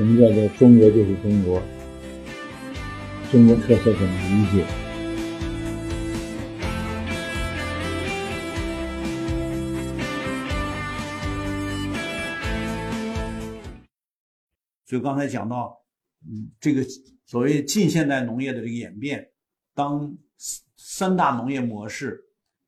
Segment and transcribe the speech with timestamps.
[0.00, 1.62] 什么叫做中国就是中国？
[3.30, 4.64] 中国特色怎么理解？
[14.86, 15.78] 所以刚才讲到，
[16.26, 16.82] 嗯，这个
[17.26, 19.30] 所谓近现代农业的这个演变，
[19.74, 20.16] 当
[20.78, 22.18] 三大农业模式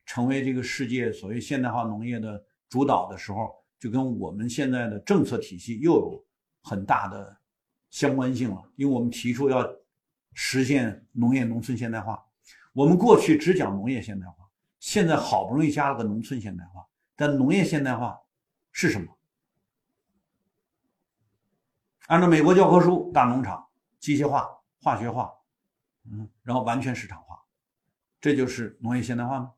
[0.05, 3.49] 成为这个世界所谓现代化农业的主导的时候，
[3.81, 6.23] 就跟我们现在的政策体系又有
[6.63, 7.37] 很大的
[7.91, 8.63] 相关性了。
[8.77, 9.69] 因为我们提出要
[10.33, 12.25] 实现农业农村现代化，
[12.73, 18.21] 我们过去只讲农业现代化，现在好不容易加了个农村现代化，但农业现代化
[18.71, 19.17] 是什么？
[22.09, 23.67] 按照美国教科书，大农场、
[23.99, 24.49] 机械化、
[24.81, 25.33] 化学化，
[26.05, 27.41] 嗯，然后完全市场化，
[28.21, 29.53] 这就是农业现代化吗？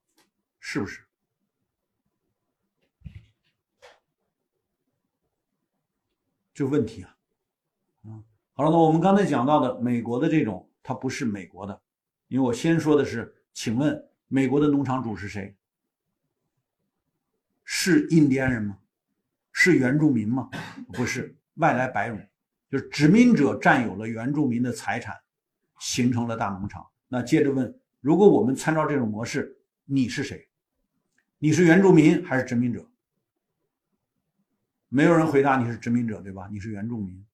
[0.61, 1.07] 是不是？
[6.55, 7.17] 这问题啊，
[8.05, 8.23] 嗯，
[8.53, 11.83] 好了，那我们刚才讲到的美国的这种，它不是美国的，
[12.29, 15.57] 因为我先说的是，请问美国的农场主是谁？
[17.65, 18.79] 是印第安人吗？
[19.51, 20.49] 是原住民吗？
[20.93, 22.29] 不是，外来白人。
[22.71, 25.17] 就是殖民者占有了原住民的财产，
[25.79, 26.85] 形成了大农场。
[27.09, 30.49] 那接着问：如果我们参照这种模式，你是谁？
[31.39, 32.85] 你是原住民还是殖民者？
[34.95, 36.49] 没有人回答你是殖民者，对吧？
[36.53, 37.27] 你是原住民，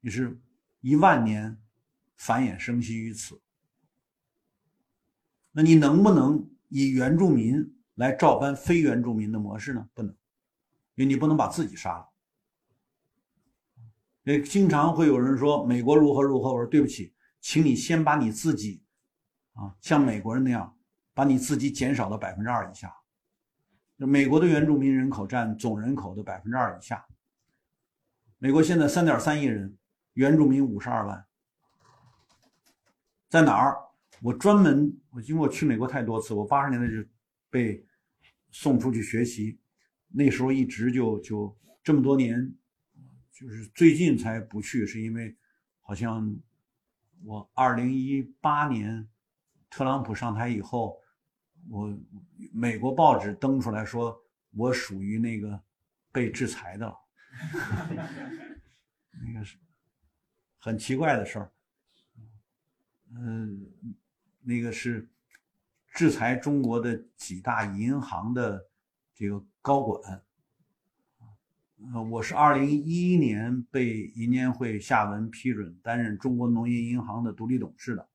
[0.00, 0.40] 你是
[0.82, 1.60] 一万年
[2.14, 3.42] 繁衍生息于此。
[5.50, 9.88] 那你能不能以原住民来照搬非原住民的模式呢？
[9.94, 10.12] 不能，
[10.94, 12.08] 因为你不能把自己杀了。
[14.22, 18.84] 也经常会有人说美国如何如何，我说对不起，请你先把你自己，
[19.54, 20.78] 啊，像美国人那样，
[21.12, 22.94] 把你自己减少到百分之二以下。
[24.06, 27.06] 美国的原住民人口占总人口的百分之二以下。
[28.38, 29.76] 美国现在三点三亿人，
[30.14, 31.26] 原住民五十二万，
[33.28, 33.76] 在哪儿？
[34.22, 37.08] 我专门，我因为我去美国太多次，我八十年代就
[37.50, 37.84] 被
[38.50, 39.58] 送出去学习，
[40.08, 42.54] 那时候一直就就这么多年。
[43.32, 45.34] 就是最近才不去，是因为
[45.80, 46.38] 好像
[47.24, 49.08] 我二零一八年
[49.70, 51.00] 特朗普上台以后，
[51.68, 51.96] 我
[52.52, 54.18] 美国报纸登出来说
[54.52, 55.60] 我属于那个
[56.10, 56.96] 被制裁的，
[59.24, 59.56] 那个是
[60.58, 61.52] 很奇怪的事儿。
[63.12, 63.66] 嗯，
[64.42, 65.08] 那个是
[65.94, 68.68] 制裁中国的几大银行的
[69.14, 70.22] 这个高管。
[71.92, 78.08] 呃，我是二零一一年被银监会下文批准担任中国农业银行的独立董事的。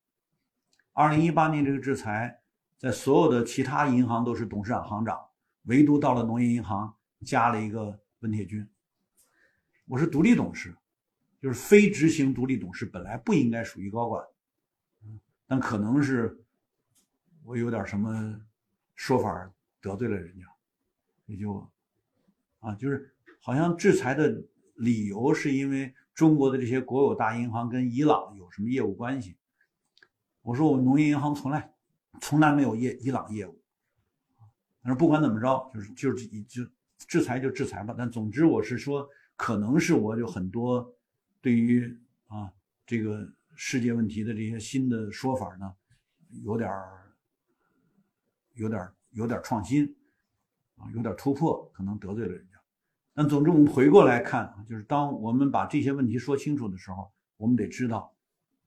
[0.94, 2.42] 二零一八年这个制裁，
[2.78, 5.20] 在所有的其他银行都是董事长、行长，
[5.64, 8.68] 唯独到了农业银行加了一个温铁军。
[9.88, 10.76] 我是独立董事，
[11.42, 14.26] 就是非执行独立董事，本来不应该属于高管，
[15.48, 16.44] 但可能是
[17.44, 18.42] 我有点什么
[18.94, 20.46] 说法得罪了人家，
[21.26, 21.70] 也就
[22.60, 23.12] 啊，就是。
[23.42, 24.44] 好像制裁的
[24.74, 29.38] 理由是因为中国的这些国有大银行跟伊朗有什么业务关系？
[30.42, 31.75] 我说我们农业银行从来
[32.22, 33.62] 从来没有业伊朗业务。
[34.82, 36.64] 但是不管怎么着，就是就是就
[37.08, 37.96] 制裁就制裁吧。
[37.98, 40.96] 但总之我是说，可能是我有很多
[41.42, 42.52] 对于啊
[42.86, 45.74] 这个世界问题的这些新的说法呢，
[46.44, 47.16] 有点儿
[48.54, 49.96] 有点儿有点创新
[50.78, 52.60] 啊，有点突破，可能得罪了人家。
[53.14, 58.14] 但总之，我们回过来看，就是当我们把这些问题说清楚的时候，我们得知道，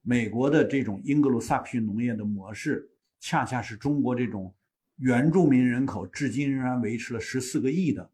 [0.01, 4.53] 美国的这种英格鲁萨克逊农业的模式，恰恰是中国这种
[4.97, 8.09] 原住民人口至今仍然维持了十四个亿的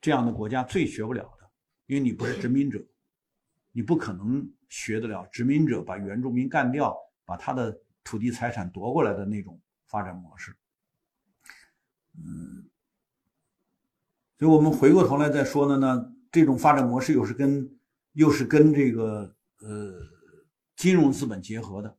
[0.00, 1.50] 这样的国家最学不了的，
[1.86, 2.84] 因为你不是殖民者，
[3.72, 10.54] 你不可能学得了殖民者把原住民干掉，把他的土地财产夺过来的那种发展模式，
[12.16, 12.68] 嗯。
[14.38, 17.78] 所以我们回过头来再说呢，呢这种发展模式又是跟
[18.14, 19.94] 又是跟这个呃
[20.74, 21.96] 金融资本结合的，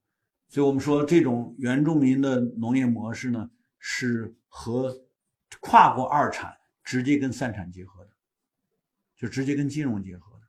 [0.54, 4.96] 所以我们说这种原住民的农业模式呢是和
[5.60, 8.12] 跨国二产直接跟三产结合的，
[9.18, 10.42] 就直接跟金融结合的，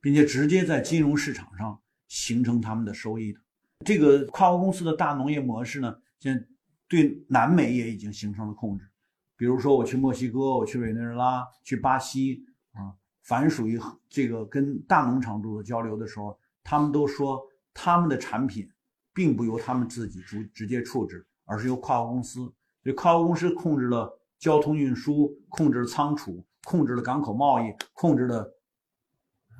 [0.00, 1.76] 并且直接在金融市场上
[2.06, 3.40] 形成他们的收益的。
[3.84, 6.46] 这个跨国公司的大农业模式呢，现在
[6.86, 8.88] 对南美也已经形成了控制。
[9.36, 17.42] 比如说，我去墨西哥，我去委内瑞拉，去巴西啊，凡属于这个跟大农场主的交流的时候，他们都说
[17.72, 18.70] 他们的产品
[19.14, 22.40] 并不由他们自己直直接处置，而是由跨国公司。
[22.82, 28.54] 所以，跨国公司控制了交通运输，控制了仓储，控制了港口贸易，控制了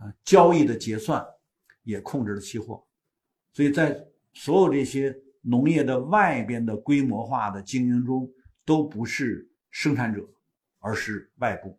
[0.01, 1.25] 呃交易的结算，
[1.85, 2.85] 也控制了期货，
[3.53, 8.31] 所以在所有这些农业的外边的规模化的经营中，
[8.65, 10.27] 都不是生产者，
[10.81, 11.79] 而是外部。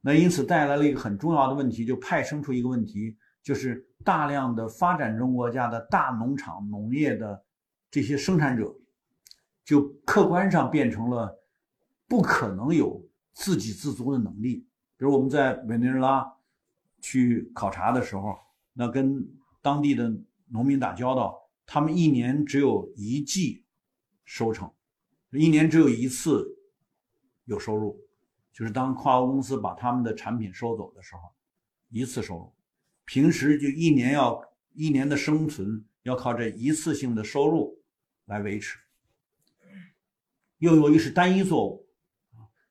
[0.00, 7.44] 那因此带来了一个很重要的问题，就派生出一个问题，就是大量的发展中国家的大农场农业的
[7.90, 8.72] 这些生产者，
[9.64, 11.42] 就客观上变成了
[12.06, 14.64] 不可能有自给自足的能力。
[14.96, 16.24] 比如我们在委内瑞拉
[17.02, 18.38] 去考察的时候，
[18.72, 19.28] 那跟
[19.60, 20.08] 当地的
[20.46, 21.36] 农民打交道，
[21.66, 23.64] 他们一年只有一季
[24.24, 24.70] 收成，
[25.32, 26.46] 一年只有一次
[27.44, 28.00] 有收入。
[28.52, 31.22] 就是当跨国公司把他们的产品收走的时候，
[31.90, 32.54] 一次收入，
[33.06, 34.42] 平时就一年要
[34.74, 37.82] 一年的生存要靠这一次性的收入
[38.26, 38.78] 来维持。
[40.58, 41.88] 又由于是单一作物，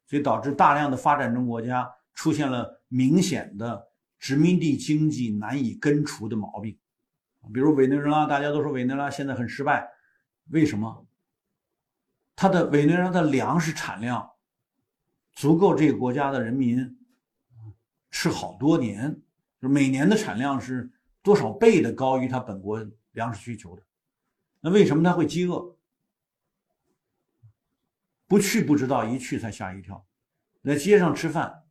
[0.06, 3.88] 所以导致大量的发展中国家出现了明显的
[4.20, 6.78] 殖民地经济难以根除的毛病。
[7.54, 9.88] 比如委内瑞拉，大家都说委内瑞拉现在很失败，
[10.50, 11.08] 为什么？
[12.36, 14.32] 它的委内瑞拉的粮食产量。
[15.34, 16.98] 足够这个国家的人民
[18.10, 19.22] 吃好多年，
[19.62, 20.92] 就每年的产量是
[21.22, 23.84] 多少倍的高于他本国粮食需求的。
[24.62, 25.76] 那为什么他会饥饿？
[28.28, 30.06] 不去不知道，一去才吓一跳。
[30.64, 31.64] 在街上吃饭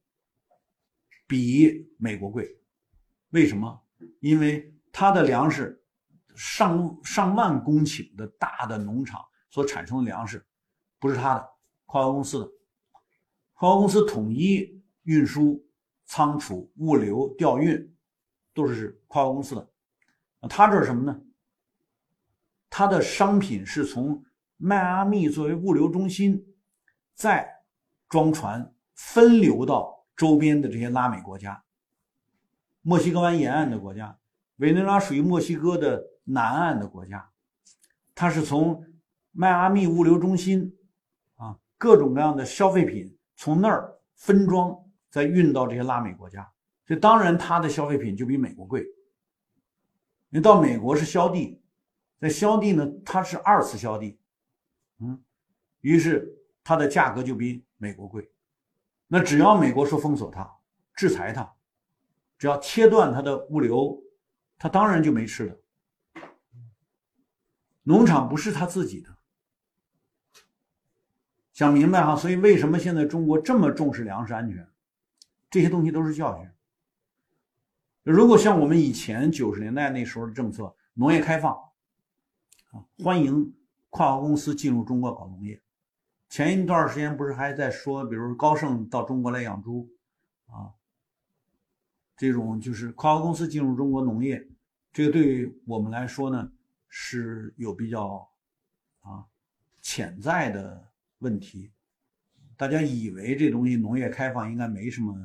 [1.27, 2.61] 比美国贵，
[3.31, 3.83] 为什么？
[4.21, 5.83] 因为他的粮食
[6.37, 10.47] 上上万公顷的大的农场所产生的粮食
[11.01, 11.49] 不是他的，
[11.87, 12.51] 跨国公司的。
[13.55, 15.65] 跨国公司统一运输、
[16.05, 17.95] 仓储、物流、调运，
[18.53, 19.69] 都是跨国公司的。
[20.49, 21.21] 他这是什么呢？
[22.69, 24.25] 他的商品是从
[24.57, 26.45] 迈阿密作为物流中心，
[27.15, 27.49] 再
[28.09, 31.65] 装船分流到周边的这些拉美国家、
[32.83, 34.19] 墨西哥湾沿岸的国家。
[34.59, 37.29] 委内瑞拉属于墨西哥的南岸的国家，
[38.15, 38.85] 它是从
[39.33, 40.77] 迈阿密物流中心
[41.37, 43.17] 啊，各种各样的消费品。
[43.37, 44.84] 从那儿分装，
[45.15, 46.43] 再运到这些拉美国家，
[46.85, 48.85] 所以当然它的消费品就比美国贵。
[50.29, 51.63] 你到美国是销地，
[52.19, 54.19] 在销地呢，它是二次销地，
[54.99, 55.23] 嗯，
[55.83, 58.29] 于是它的价格就比美国贵。
[59.07, 60.53] 那只要美国说封锁它、
[60.97, 61.49] 制裁它，
[62.37, 64.03] 只要切断它的物流，
[64.59, 65.61] 它当然就没吃的。
[67.85, 69.17] 农场不是他自己的。
[71.53, 74.69] 想明白哈，所以为什么现在中国这么重视粮食安全？
[75.55, 76.51] 这些东西都是教训。
[78.03, 81.55] 如果像我们以前九十年代那时候的政策，农业开放，
[82.73, 83.55] 啊，欢迎
[83.89, 85.63] 跨国公司进入中国搞农业。
[86.29, 89.89] 前一段时间不是还在说，比如高盛到中国来养猪，
[90.47, 90.75] 啊，
[92.17, 94.49] 这种就是跨国公司进入中国农业，
[94.93, 96.51] 这个对于我们来说呢
[96.89, 98.29] 是有比较
[99.03, 99.25] 啊
[99.81, 100.91] 潜在的。
[101.19, 101.71] 问题，
[102.57, 105.17] 大家以为这东西农业开放应该没什么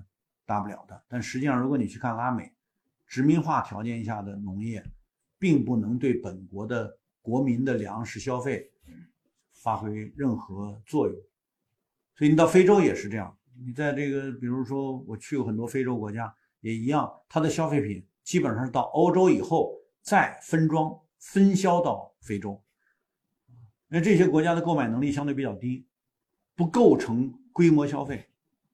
[0.50, 2.51] 大不了的，但实际上，如果你去看拉美
[3.06, 4.84] 殖民化条件下的农业，
[5.38, 8.72] 并不能对本国的国民的粮食消费
[9.54, 11.16] 发挥任何作用。
[12.16, 22.60] 所以你到非洲也是这样，你在这个，比如说我去过很多非洲国家，也一样，它的消费品基本上是到欧洲以后再分装分销到非洲，
[23.88, 25.86] 那这些国家的购买能力相对比较低。
[26.56, 28.28] 不构成规模消费，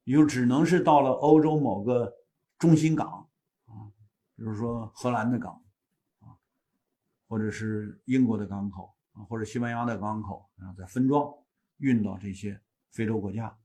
[0.06, 2.12] 也就只能是到了欧洲某个
[2.58, 3.28] 中心港
[3.66, 3.92] 啊，
[4.36, 5.62] 比如说荷兰的港
[6.20, 6.34] 啊，
[7.28, 11.32] 或者是英国的港口啊，或者西班牙的港口，然后再分装
[11.78, 12.60] 运到这些
[12.92, 13.56] 非洲国家。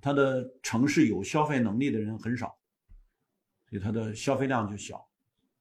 [0.00, 2.58] 它的城市有消费能力的人很少，
[3.68, 5.08] 所以它的消费量就小。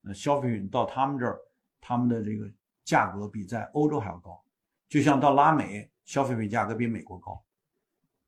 [0.01, 1.39] 那消费品到他们这儿，
[1.79, 2.51] 他们的这个
[2.83, 4.43] 价格比在欧洲还要高，
[4.89, 7.43] 就像到拉美，消费品价格比美国高。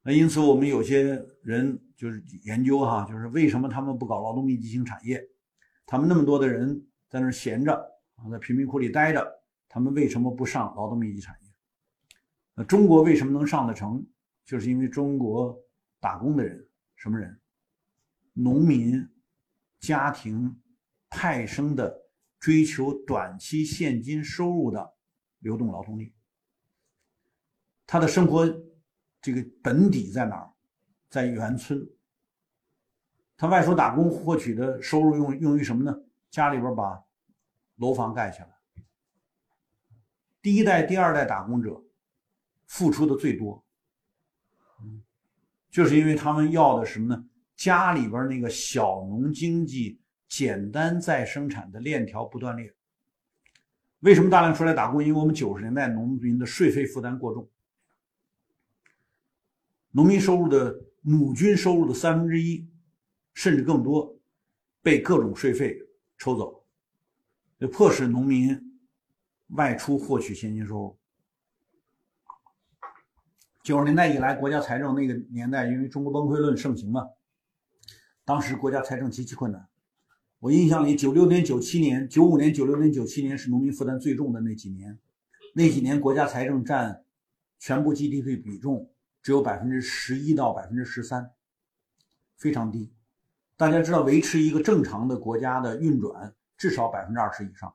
[0.09, 5.23] 那因此，我们有些人就是研究哈，就是为什么他们不搞劳动密集型产业？
[5.85, 7.75] 他们那么多的人在那儿闲着
[8.15, 9.23] 啊，在贫民窟里待着，
[9.67, 11.51] 他们为什么不上劳动密集产业？
[12.55, 14.03] 那中国为什么能上得成？
[14.45, 15.55] 就是因为中国
[15.99, 17.39] 打工的人什么人？
[18.33, 19.07] 农民
[19.79, 20.59] 家庭
[21.07, 21.95] 派生的
[22.39, 24.91] 追求短期现金收入的
[25.37, 26.15] 流动劳动力，
[27.85, 28.51] 他的生活。
[29.21, 30.51] 这个本底在哪儿？
[31.09, 31.87] 在原村。
[33.35, 35.97] 他外出打工获取的收入用用于什么呢？
[36.29, 37.01] 家里边把
[37.77, 38.49] 楼房盖起来。
[40.41, 41.83] 第一代、第二代打工者
[42.65, 43.65] 付出的最多，
[45.69, 47.25] 就是因为他们要的什么呢？
[47.55, 52.73] 家里边那个小农经济简单再生产的链条不断裂。
[53.99, 55.03] 为什么大量出来打工？
[55.03, 57.49] 因为我们九十年代农民的税费负担过重，
[59.91, 62.67] 农民收入的母军收入的三分之一，
[63.33, 64.19] 甚至更多，
[64.81, 65.77] 被各种税费
[66.17, 66.63] 抽走，
[67.59, 68.59] 就迫使农民
[69.49, 70.99] 外出获取现金收入。
[73.63, 77.07] 九十年代以来，国家财政那个年代，因为中国崩溃论盛行嘛，
[78.25, 79.67] 当时国家财政极其困难。
[80.39, 84.97] 我印象里，九六年、九七年、九五年、九六年、九七年是农民负担最重的那几年，
[85.53, 87.03] 那几年国家财政占
[87.59, 88.89] 全部 GDP 比重
[89.21, 91.31] 只有百分之十一到百分之十三，
[92.37, 92.93] 非常低。
[93.57, 97.73] 大家知道，维持一个正常的国家的运转，至少百分之二十以上。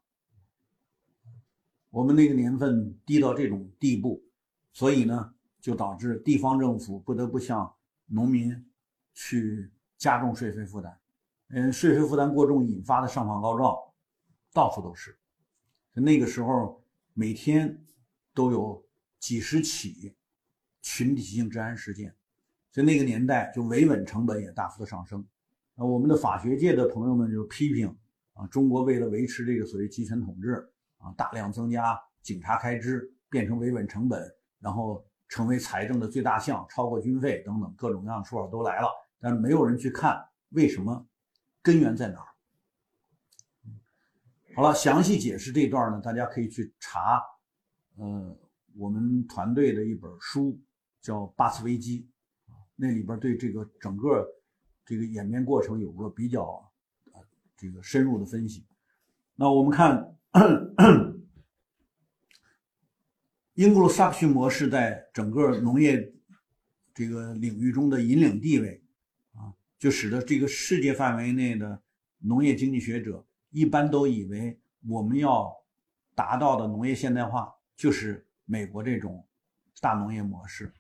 [1.91, 4.25] 我们那个年份低到这种地步，
[4.73, 5.31] 所以呢。
[5.65, 7.75] 就导致地方政府不得不向
[8.05, 8.67] 农民
[9.15, 11.01] 去加重税费负担，
[11.49, 13.75] 嗯，税费负担过重引发的上访告状
[14.53, 15.19] 到处都是。
[15.95, 16.85] 那个时候
[17.15, 17.83] 每天
[18.35, 18.85] 都有
[19.19, 20.15] 几十起
[20.85, 22.15] 群体性治安事件，
[22.71, 25.27] 所以那个年代就维稳成本也大幅的上升。
[25.75, 27.89] 那，我们的法学界的朋友们就批评
[28.35, 35.05] 啊，中国为了维持这个所谓集权统治啊，大量增加警察开支，变成维稳成本，然后。
[35.27, 38.89] 成为财政的最大项，超过军费等等各种各样的说法都来了，
[39.19, 41.05] 但是没有人去看为什么，
[41.61, 42.29] 根源在哪儿？
[44.55, 47.21] 好了，详细解释这段呢，大家可以去查，
[47.97, 48.39] 呃，
[48.77, 50.61] 我们团队的一本书
[51.05, 52.01] 叫《八次危机》，
[52.75, 54.27] 那里边对这个整个
[54.85, 56.43] 这个演变过程有个比较
[57.13, 57.21] 呃
[57.57, 58.67] 这个深入的分析。
[59.37, 60.17] 那我们看。
[63.55, 66.13] 英格鲁萨克逊模式在整个农业
[66.93, 68.83] 这个领域中的引领地位，
[69.35, 71.81] 啊，就使得这个世界范围内的
[72.19, 74.59] 农业经济学者一般都以为
[74.89, 75.55] 我们要
[76.17, 79.25] 达到的农业现代化就是美国这种
[79.81, 80.75] 大农业模式。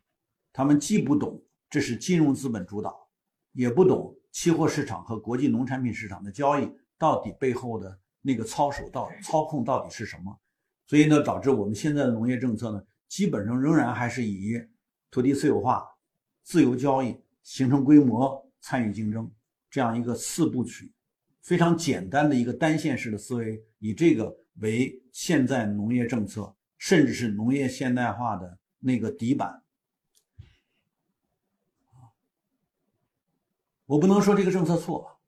[0.54, 3.08] 他们既不懂这是金融资本主导，
[3.54, 10.38] 也不懂期货市场和国际农产品市场的交易到底背后的那个操守到操控到底是什么。
[10.86, 14.54] 所以呢，导致我们现在的农业政策呢，基本上仍然还是以
[15.10, 15.84] 土地私有化、
[16.44, 19.28] 自由交易、形成规模、参与竞争
[19.68, 20.92] 这样一个四部曲，
[21.40, 29.60] 非常简单的一个单线式的思维，以这个为现在农业政策，甚至是农业现代化的那个底板。
[33.86, 35.20] 我不能说这个政策错，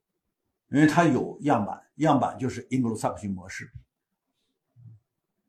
[0.69, 3.71] 因为它有样板，样板就是英格鲁萨克逊模式。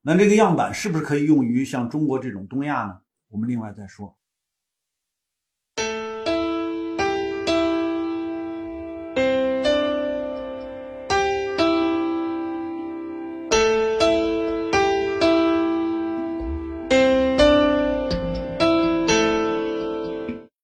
[0.03, 3.01] 那这个样板是不是可以用于像中国这种东亚呢？
[3.29, 4.18] 我们另外再说。